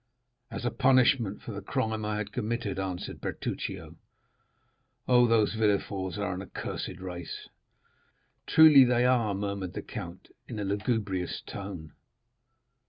"As 0.49 0.65
a 0.65 0.71
punishment 0.71 1.43
for 1.43 1.51
the 1.51 1.61
crime 1.61 2.03
I 2.05 2.17
had 2.17 2.31
committed," 2.31 2.79
answered 2.79 3.21
Bertuccio. 3.21 3.97
"Oh, 5.07 5.27
those 5.27 5.53
Villeforts 5.53 6.17
are 6.17 6.33
an 6.33 6.41
accursed 6.41 6.97
race!" 6.99 7.49
"Truly 8.47 8.83
they 8.83 9.05
are," 9.05 9.35
murmured 9.35 9.73
the 9.73 9.83
count 9.83 10.29
in 10.47 10.57
a 10.57 10.63
lugubrious 10.65 11.39
tone. 11.45 11.93